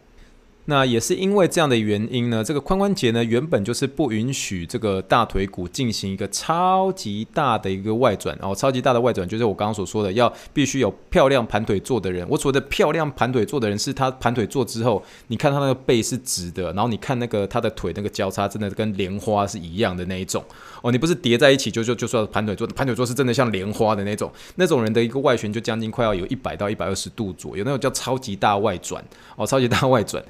[0.71, 12.29] 那也是因为这样的原因呢，这个髋关节呢原本就是不允许这个大腿骨进行一个超级大的一个外转，哦超级大的外转就是我刚刚所说的，要必须有漂亮盘腿坐的人。
[12.29, 20.45] 我所谓的漂亮盘腿坐的人，是他盘腿坐之后，你看他那个背是直的，然后你看那个他的腿那个交叉，真的跟莲花是一样的那一种
[20.83, 20.93] 哦。
[20.93, 29.03] 你不是叠在一起就就就说盘腿坐，盘腿坐是真的像莲花的那种，那种人的一个外旋就将近快要有一百到一百二十度左右，那种叫超级大外转
[29.35, 30.23] 哦，超级大外转。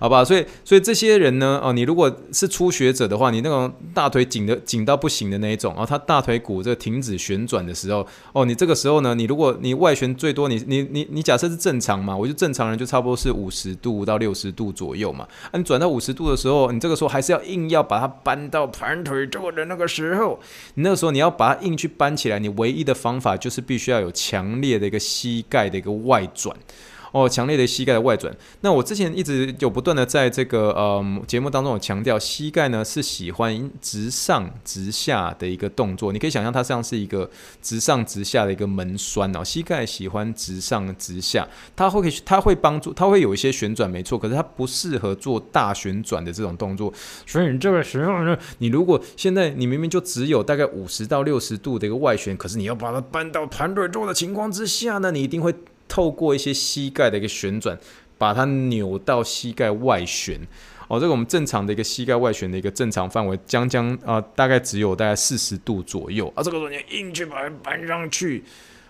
[0.00, 20.38] 好吧，所以所以这些人呢，哦，你如果是初学者的话，你那种大腿紧的紧到不行的那一种，然后他大腿骨这停止旋转的时候，哦，你这个时候呢，你如果你外旋最多，你你你你假设是正常嘛，我就正常人就差不多是五十度到六十度左右嘛，啊，你转到五十度的时候，你这个时候还是要硬要把它搬到盘腿坐的那个时候，
[20.74, 26.56] 你那个时候你要把它硬去搬起来，你唯一的方法就是必须要有强烈的一个膝盖的一个外转。
[27.14, 28.34] 哦，强烈的膝盖的外转。
[28.62, 36.12] 那我之前一直有不断的在这个呃节目当中有强调，膝盖呢是喜欢直上直下的一个动作。
[36.12, 37.30] 你可以想象它像是一个
[37.62, 39.44] 直上直下的一个门栓哦。
[39.44, 41.46] 膝盖喜欢直上直下，
[41.76, 46.92] 它会它会帮助，它会有一些旋转没错，可是它不适合做大旋转的这种动作。
[47.24, 55.54] 所以你这个时候呢，你如果现在你明明就只有大概五十到六十度的一个外旋，可是你要把它搬到盘腿坐的情况之下呢，你一定会。
[55.88, 57.78] 透过一些膝盖的一个旋转，
[58.18, 60.40] 把它扭到膝盖外旋
[60.88, 60.98] 哦。
[60.98, 66.42] 这个我们正常的一个膝盖外旋的一个正常范围，将将啊、大概只有大概四十度左右啊。
[66.42, 68.44] 这个时候你硬去把它搬上去，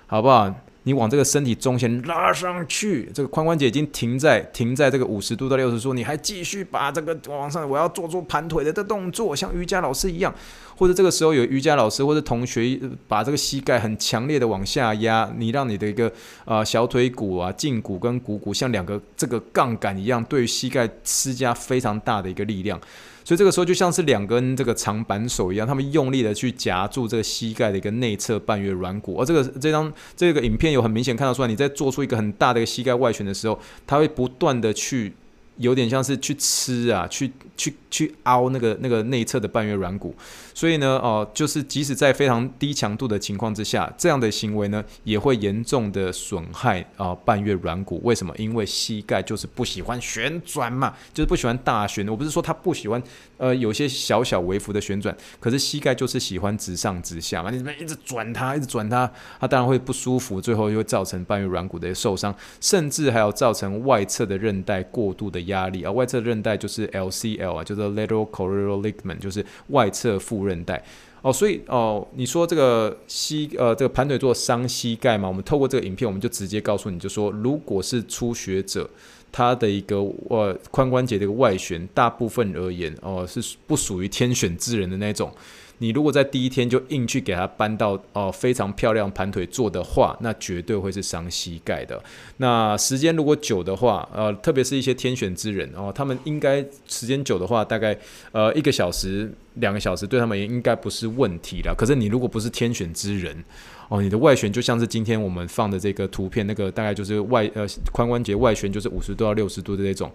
[0.06, 0.54] 好不好？
[0.84, 10.34] 你往这个身体中线拉上去，这个髋关节已经停在停在这个五十度到六十度，你还继续把这个往上，我要做做盘腿的这动作，像瑜伽老师一样，
[10.76, 16.06] 或者这个时候有瑜伽老师或者同学把这个膝盖很强烈的往下压，你让你的一个
[16.44, 22.78] 啊、呃、小腿骨啊胫骨跟股骨像两个这个杠杆一样，对膝盖施加非常大的一个力量。
[23.24, 35.14] 所以这个时候就像是两根这个长扳手一样，他们用力的去夹住这个膝盖的一个内侧半月软骨，而这个这张这个影片有很明显看得出来，你在做出一个很大的一个膝盖外旋的时候，它会不断的去。
[35.58, 40.14] 有点像是去吃啊，去去去凹那个那个内侧的半月软骨，
[40.52, 48.00] 所以呢，哦、就是即使在非常低强度的情况之下，这样的行为呢，也会严重的损害啊、半月软骨。
[48.02, 48.34] 为什么？
[48.36, 52.08] 因为膝盖就是不喜欢旋转嘛，就是不喜欢大旋。
[52.08, 53.00] 我不是说他不喜欢，
[53.36, 57.50] 呃，有些小小微幅的旋转，可是膝盖就是喜欢直上直下嘛。
[57.50, 59.08] 你怎么一直转它，一直转它，
[59.38, 65.44] 它当然会不舒服，最后就会造成半月软骨的受伤，甚至还有造成外侧的韧带过度的。
[65.44, 65.92] 压力啊。
[65.92, 70.82] 外侧韧带就是 L C L 啊，就是 lateral collateral ligament，就是外侧副韧带。
[71.22, 75.26] 哦，所以哦，你说这个膝呃这个盘腿坐伤膝盖吗？
[75.26, 78.88] 我们透过这个影片，我们就直接告诉你就说，如果是初学者，
[79.34, 79.96] 他的一个
[80.28, 85.32] 呃髋关节的一个外旋，大部分而言哦是不属于天选之人的那种。
[85.78, 92.00] 你如果在第一天就硬去给他搬到哦、非常漂亮盘腿坐的话，那绝对会是伤膝盖的。
[92.36, 97.98] 那时间如果久的话，呃，特别是一些天选之人哦，他们应该时间久的话，大概
[98.30, 101.74] 呃一个小时、两个小时，对他们也应该不是问题了。
[101.76, 103.44] 可是你如果不是天选之人，
[103.88, 110.10] 哦，你的外旋就像是今天我们放的这个图片，那个大概就是外呃髋关节外旋就是五十度到六十度的那种，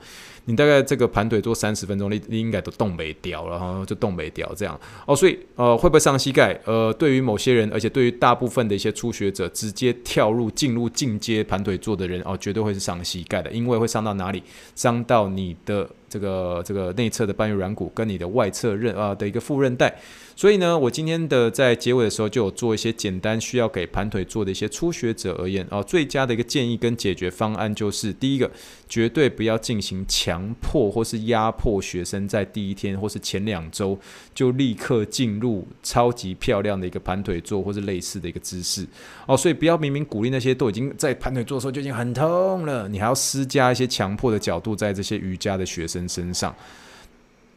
[0.45, 6.59] 你大概这个盘腿坐三十分钟，你你应该都动没掉了哈，就动没掉这样哦，所以呃会不会伤膝盖？
[6.65, 14.43] 呃，对于某些人，而且对于大部分的一些初学者，直接跳入进入进阶盘腿坐的人哦，绝对会是伤膝盖的，因为会伤到哪里？
[14.75, 19.95] 伤到你的这个这个内侧的半月软骨跟你的外侧韧啊的一个副韧带。
[20.35, 28.49] 所以呢，我今天的在结尾的时候就有做一些简单需要给盘腿做的一些初学者而言啊，最佳的一个建议跟解决方案就是：第一个，
[28.87, 33.99] 绝对不要进行强迫或是压迫学生在第一天或是前两周
[34.33, 38.87] 就立刻进入超级漂亮的一个盘腿坐或是类似的一个姿势
[39.25, 39.35] 哦。
[39.35, 46.55] 所以不要明明鼓励那些都已经在盘腿坐的时候就已经很痛了，你还要施加一些强迫的角度在这些瑜伽的学生身上。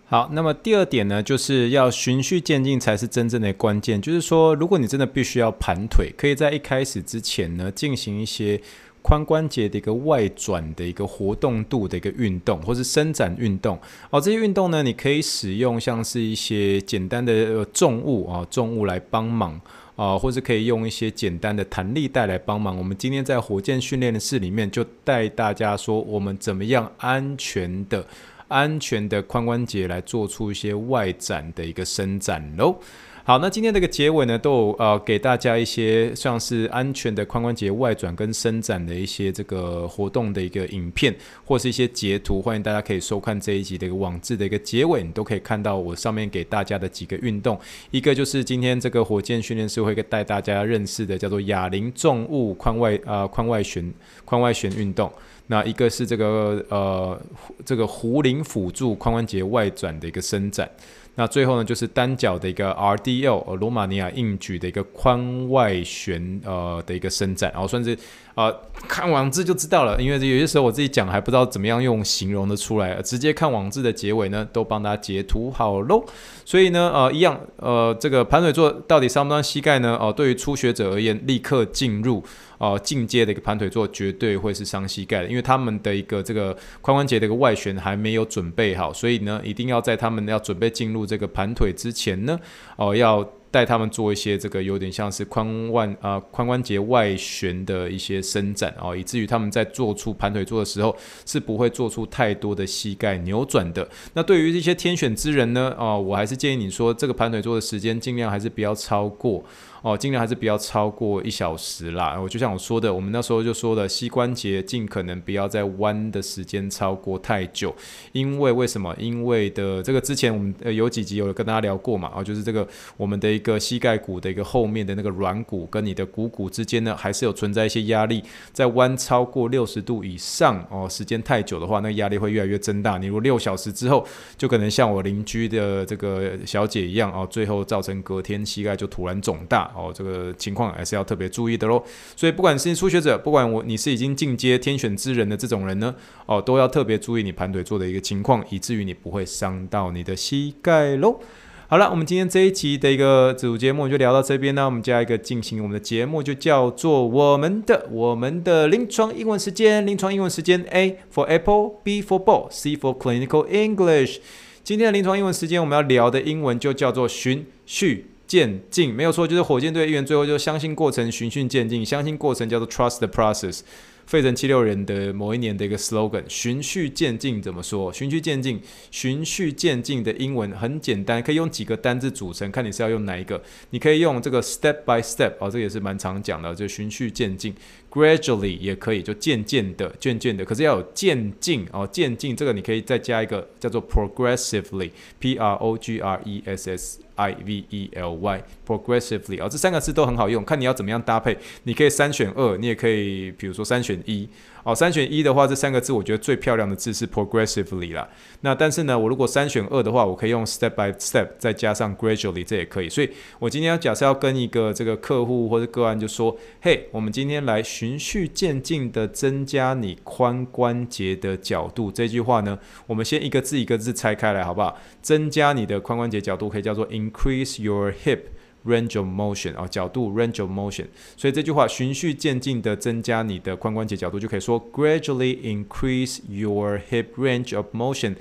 [0.06, 3.98] 好，那么第二点呢，就是要循序渐进才是真正的关键。
[3.98, 8.60] 就是说，如果你真的必须要盘腿，可以在一开始之前呢，进行一些
[9.02, 13.78] 髋关节的一个外转的一个活动度的一个运动，或是伸展运动。
[14.10, 19.58] 哦，这些运动呢，你可以使用像是一些简单的重物啊，重物来帮忙
[19.96, 22.76] 啊，或是可以用一些简单的弹力带来帮忙。
[22.76, 28.06] 我们今天在火箭训练的室里面，就带大家说，我们怎么样安全的。
[28.52, 32.76] 安全的髋关节来做出一些外展的一个伸展喽。
[33.24, 47.56] 好，那今天这个结尾呢，都有呃给大家一些像是安全的髋关节外转跟伸展的一些这个活动的一个影片，或是一些截图，欢迎大家可以收看这一集的一个网志的一个结尾，你都可以看到我上面给大家的几个运动，
[47.92, 53.94] 一个就是今天这个火箭训练师会带大家认识的，叫做哑铃重物髋外啊、呃、髋外旋
[54.26, 55.08] 髋外旋运动。
[55.52, 57.20] 那一个是这个呃，
[57.62, 60.66] 这个壶铃辅助髋关节外转的一个伸展。
[61.14, 67.94] 那最后呢，就是单脚的一个 RDL 罗马尼亚硬举的一个髋外旋呃的一个伸展，然后算是
[68.34, 68.54] 呃
[68.88, 76.04] 看网志就知道了，因为有些时候我自己讲还不知道怎么样用形容的出来，直接看网志的结尾呢，都帮大家截图好喽。
[76.44, 79.96] 所以呢，呃，一样，呃，这个盘腿坐到底伤不伤膝盖呢？
[80.00, 82.22] 哦、对于初学者而言，立刻进入。
[82.58, 92.38] 哦，进阶的一个盘腿坐绝对会是伤膝盖的，因为他们的一个这个髋关节的一个外旋还没有准备好，所以呢，一定要在他们要准备进入这个盘腿之前呢，
[92.76, 100.96] 哦，要带他们做一些这个有点像是髋腕啊髋关节外旋的一些伸展哦，以至于他们在做出盘腿坐的时候
[101.26, 103.86] 是不会做出太多的膝盖扭转的。
[104.14, 109.44] 那对于这些天选之人呢，哦，我还是建议你说这个盘腿坐的时间尽量还是不要超过。
[109.82, 112.16] 哦，尽量还是不要超过一小时啦。
[112.20, 117.74] 我就像我说的，我们那时候就说的，膝关节尽可能不要再弯的时间超过太久，
[118.12, 118.94] 因为为什么？
[118.96, 122.66] 因为的这个之前我们呃有几集有跟大家聊过嘛，哦，就是这个
[122.96, 128.22] 我们的一个膝盖骨的一个后面的那个软骨跟你的股骨之间呢，还是有存在一些压力，
[128.52, 132.98] 在弯超过六十度以上哦，时间太久的话，那压力会越来越增大。
[132.98, 134.06] 你如果六小时之后，
[134.38, 139.71] 就可能像我邻居的这个小姐一样哦，最后造成隔天膝盖就突然肿大。
[139.74, 141.82] 哦，这个情况还是要特别注意的喽。
[142.16, 145.94] 所以不管是初学者，不管我你是已经进阶天选之人的这种人呢，
[146.26, 151.20] 哦，都要特别注意你盘腿坐的一个情况，以至于你不会伤到你的膝盖喽。
[151.68, 154.66] 好了，我们今天这一集的一个主节目就聊到这边呢。
[154.66, 159.86] 我们加一个进行我们的节目，就叫做我们的我们的临床英文时间。
[159.86, 164.18] 临床英文时间，A for Apple，B for Ball，C for Clinical English。
[164.62, 173.60] 今天的临床英文时间，我们要聊的英文就叫做循序渐进没有错，就是火箭队议员最后就相信过程，循序渐进，相信过程叫做 trust the process。
[174.06, 177.92] 费城七六人的某一年的一个 slogan，循序渐进怎么说？
[177.92, 178.58] 循序渐进，
[178.90, 183.42] 循序渐进的英文很简单，可以用几个单字组成，看你是要用哪一个。
[183.68, 187.54] 你可以用这个 step by step，哦，这个也是蛮常讲的，就循序渐进。
[187.92, 197.00] Gradually 也可以，就渐渐的，渐渐的，可是要有渐进哦，渐进这个你可以再加一个叫做 progressively，P R O G R E S S。
[197.14, 201.36] I V E L Y，progressively、哦，这三个字都很好用，看你要怎么样搭配。
[201.64, 204.26] 你可以三选二，你也可以，比如说三选一。
[204.64, 208.08] 哦，三选一的话，这三个字我觉得最漂亮的字是 progressively 啦。
[208.42, 212.88] 那但是呢，我如果三选二的话，我可以用 step by step 再加上 gradually，这也可以。
[212.88, 221.90] 所以我今天要假设要跟一个这个客户或者个案就说，嘿，我们今天来循序渐进的增加你髋关节的角度。
[221.90, 224.78] 这句话呢，我们先一个字一个字拆开来，好不好？
[225.00, 228.20] 增加你的髋关节角度可以叫做 increase your hip。
[228.64, 230.86] Range of motion 啊，角度 range of motion，
[231.16, 238.16] 所以这句话循序渐进的增加你的髋关节角度，就可以说 gradually increase your hip range of motion。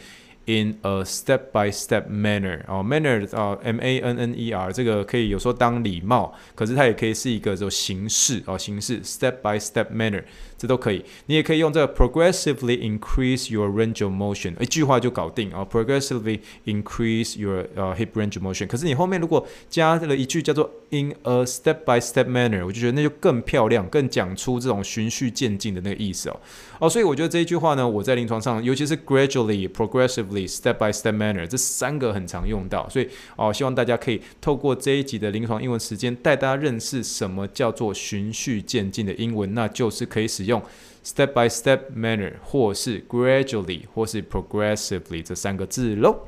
[0.47, 10.23] In a step-by-step manner，哦，manner 啊，M-A-N-N-E-R，这个可以有时候当礼貌，可是它也可以是一个这种形式哦，形式 step-by-step manner，
[10.61, 11.03] 这都可以。
[11.25, 18.67] 你也可以用这个 progressively increase your range of motion，一句话就搞定哦，progressively increase your 呃 hip range of motion。
[18.67, 26.39] 可是你后面如果加了一句叫做 in a step-by-step manner，我就觉得那就更漂亮，更讲出这种循序渐进的那个意思哦。
[26.77, 40.61] 哦，所以我觉得这一句话呢，我在临床上，尤其是 gradually、progressively、step by step manner 这三个很常用到，所以哦，希望大家可以透过这一集的临床英文时间，带大家认识什么叫做循序渐进的英文，那就是可以使用用
[41.03, 46.19] step by step manner，或是 gradually，或是 progressively 这三个字喽。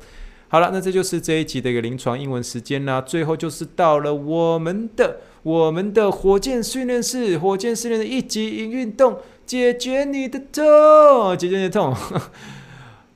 [0.48, 3.00] 好了，那这就是这一集的一个临床英文时间啦。
[3.00, 9.18] 最后就是到了我们的我们的火箭训练室，火箭训练的一级运动。
[9.46, 11.94] 解决你的痛，解决你的痛。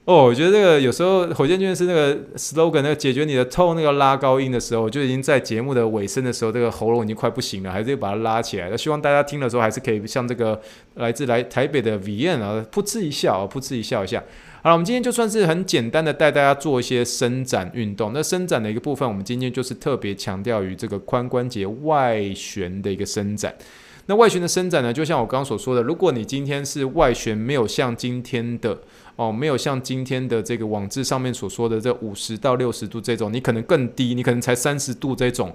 [0.09, 8.71] 哦，我觉得这个有时候火箭军是那个 slogan，那个解决你的痛，那个拉高音的时候，就已经在节目的尾声的时候，这个喉咙已经快不行了，还是又把它拉起来。
[8.71, 10.59] 那希望大家听的时候，还是可以像这个
[10.95, 14.25] 来自来台北的 v i n 啊，噗嗤一笑啊，噗嗤一笑一下。
[14.63, 18.13] 好了，我们今天就算是很简单的带大家做一些伸展运动。
[18.15, 23.55] 那伸展的一个部分，我们今天就是特别强调于这个髋关节外旋的一个伸展。
[24.07, 28.79] 那外旋的伸展呢，就像我刚刚所说的，如果你今天是外旋没有像今天的
[29.19, 35.53] 哦，没有像今天的这个网志上面所说的这五十到六十度这种，你可能更低，你可能才三十度这种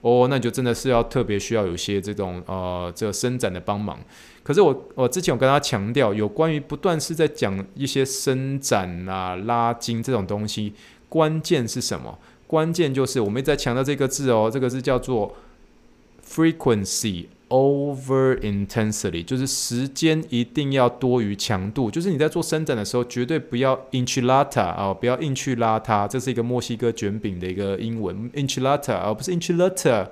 [0.00, 3.98] 哦，那你就真的是要特别需要有些这种呃这个伸展的帮忙。
[4.44, 10.72] 可是我我之前有跟他强调，有关于不断是在讲一些伸展啊、拉筋这种东西，
[11.08, 12.16] 关键是什么？
[12.46, 15.34] 关键就是我们一直在强调这个字哦，这个字叫做
[16.24, 17.26] frequency。
[17.50, 26.06] Over intensity 就是时间一定要多于强度，就是你在做伸展的时候，绝对不要 enchilada 啊，不要硬去拉它。
[26.06, 30.06] 这是一个墨西哥卷饼的一个英文 enchilada 而不是 enchilada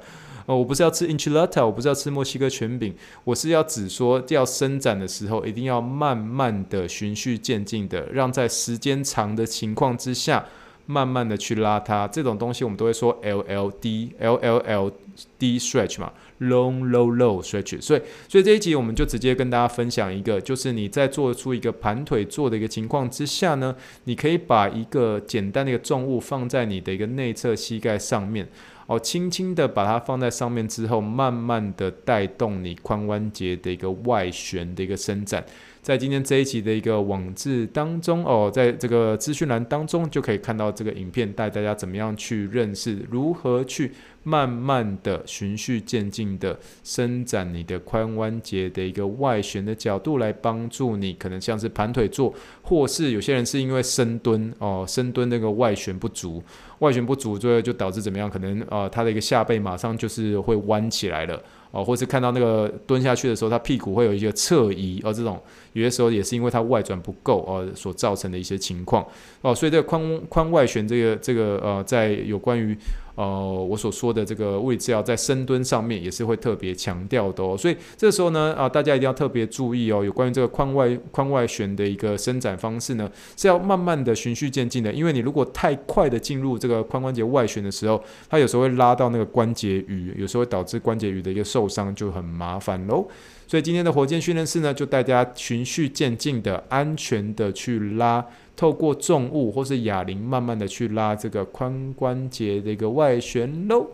[0.47, 10.45] 哦，我不是要吃 enchilada，我不是要吃墨西哥卷饼，我是要指说要伸展的时候，一定要慢慢的循序渐进的，让在时间长的情况之下，
[10.89, 12.09] 慢慢的去拉它。
[12.09, 16.13] 这种东西我们都会说 LLD LLLD stretch 嘛。
[16.41, 23.75] Long, low, low stretch，所以，所以这一集我们就直接跟大家分享一个，就是你在做出一个盘腿坐的一个情况之下呢，
[24.05, 28.47] 你可以把一个简单的一个重物放在你的一个内侧膝盖上面，
[28.87, 35.45] 哦，轻轻的把它放在上面之后，慢慢的带动你髋关节的一个外旋的一个伸展。
[35.81, 56.43] 在今天这一集的一个网志当中哦，在这个资讯栏当中就可以看到这个影片，带大家怎么样去认识，如何去慢慢的循序渐进的伸展你的髋关节的一个外旋的角度，来帮助你可能像是盘腿坐，或是有些人是因为深蹲哦，深蹲那个外旋不足，
[56.81, 58.29] 外旋不足，最后就导致怎么样？
[58.29, 61.43] 可能啊，他的一个下背马上就是会弯起来了。
[61.71, 65.41] 哦，或是看到那个蹲下去的时候，他屁股会有一个侧移，哦，这种
[65.73, 69.07] 有些时候也是因为他外转不够，哦，所造成的一些情况，
[69.43, 72.77] 哦，所以这个髋髋外旋这个这个呃，在有关于。
[73.19, 93.09] 呃，我所说的这个位置要在深蹲上面也是会特别强调的哦，所以这时候呢，啊，大家一定要特别注意哦，有关于这个髋外髋外旋的一个伸展方式呢，是要慢慢的循序渐进的，因为你如果太快的进入这个髋关节外旋的时候，它有时候会拉到那个关节盂，有时候会导致关节盂的一个受伤，就很麻烦喽。
[93.49, 98.25] 所以今天的火箭训练室呢，就大家循序渐进的、安全的去拉。
[98.55, 103.87] 透过重物或是哑铃，慢慢的去拉这个髋关节的一个外旋喽。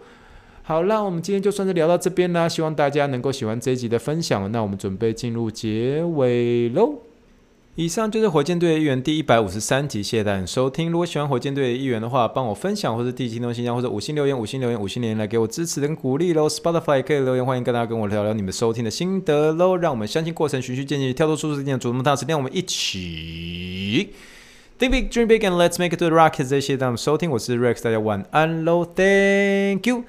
[0.63, 4.51] 好那，我们今天就算是聊到这边啦，希望大家能够喜欢这一集的分享。
[4.51, 6.95] 那我们准备进入结尾喽。
[7.77, 10.93] 以上就是火箭队的一员第一百五十三集，谢谢大家收听。
[10.93, 16.47] 如果喜欢火箭队的一员的话，帮我分享或者递信息箱，或者五星留言、五星留言、五星留言来给我支持跟鼓励喽。
[16.47, 19.77] Spotify 也可以留言，欢迎跟大家跟我聊聊你们收听的心得喽。
[19.77, 24.11] 让我们相信过程循序渐进，跳脱舒适圈，主动踏实，让我们一起。
[24.79, 26.51] Think big, dream big, and let's make it to the Rockets。
[26.51, 30.05] 谢谢大家收听，我是 Rex，大家晚安喽，Thank you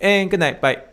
[0.00, 0.91] and good night，bye。